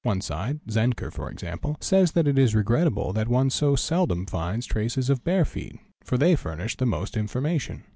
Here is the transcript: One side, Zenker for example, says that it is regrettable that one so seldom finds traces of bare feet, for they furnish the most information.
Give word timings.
One 0.03 0.19
side, 0.21 0.61
Zenker 0.67 1.11
for 1.13 1.29
example, 1.29 1.77
says 1.79 2.13
that 2.13 2.27
it 2.27 2.39
is 2.39 2.55
regrettable 2.55 3.13
that 3.13 3.27
one 3.27 3.51
so 3.51 3.75
seldom 3.75 4.25
finds 4.25 4.65
traces 4.65 5.11
of 5.11 5.23
bare 5.23 5.45
feet, 5.45 5.79
for 6.03 6.17
they 6.17 6.35
furnish 6.35 6.75
the 6.75 6.87
most 6.87 7.15
information. 7.15 7.83